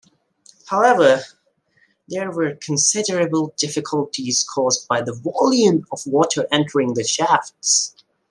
However, 0.65 1.21
there 2.07 2.31
were 2.31 2.55
considerable 2.55 3.53
difficulties 3.55 4.43
caused 4.51 4.87
by 4.87 5.03
the 5.03 5.13
volume 5.13 5.85
of 5.91 6.07
water 6.07 6.47
entering 6.51 6.95
the 6.95 7.03
shafts. 7.03 7.95